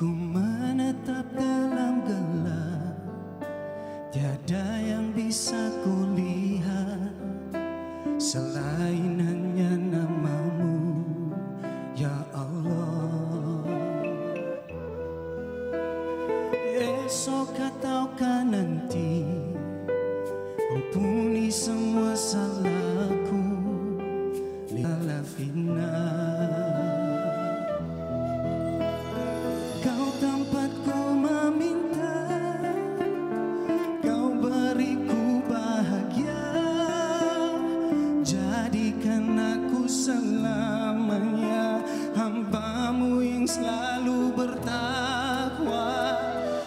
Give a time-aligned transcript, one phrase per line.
[0.00, 2.96] Ku menetap dalam gelap.
[4.08, 7.12] Tiada yang bisa kulihat
[8.16, 11.04] Selain hanya namamu
[11.92, 13.68] Ya Allah.
[16.80, 19.28] Esok ataukah nanti
[20.72, 23.44] Ampuni semua salahku.
[24.72, 26.69] Lala final
[39.90, 41.82] selamanya.
[42.14, 46.14] Hambamu yang selalu bertakwa.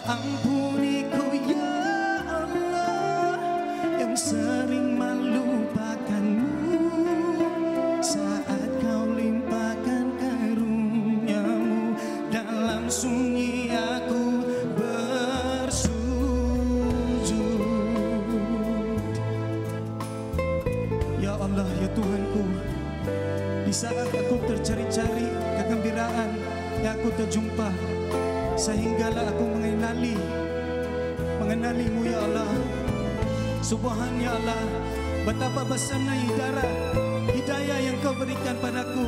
[0.04, 1.80] Ampuniku ya
[2.28, 3.40] Allah
[3.96, 6.76] Yang sering melupakanmu.
[8.04, 11.96] Saat kau limpahkan karuniamu
[12.28, 14.44] Dalam sunyi aku
[14.76, 16.04] bersujud.
[21.24, 22.44] Ya Allah, ya Tuhanku
[23.64, 25.28] Di saat aku tercari-cari
[25.60, 26.30] kegembiraan
[26.84, 27.72] yang aku terjumpa
[28.60, 30.20] Sehinggalah aku mengenali
[31.40, 32.50] Mengenalimu ya Allah.
[33.64, 34.62] Subhan ya Allah
[35.24, 36.70] Betapa besarnya hidayah
[37.32, 39.04] Hidayah yang kau berikan padaku.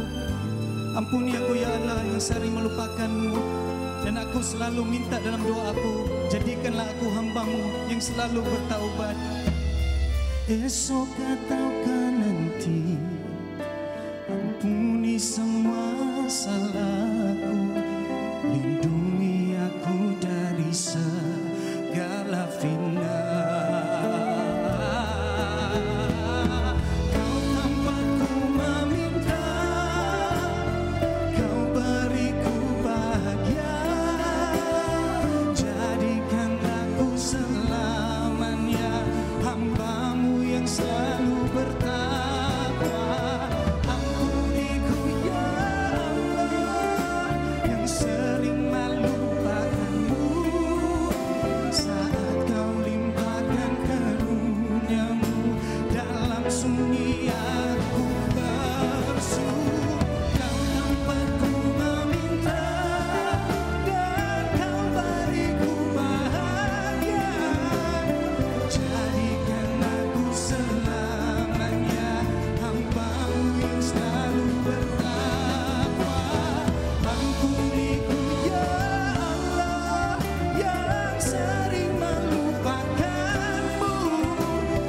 [0.96, 3.36] Ampuni aku ya Allah yang sering melupakanmu.
[4.00, 9.16] Dan aku selalu minta dalam doaku Jadikanlah aku hambamu yang selalu bertaubat.
[10.48, 13.15] Esok ataukah nanti Ampuni
[15.18, 16.65] semua salahku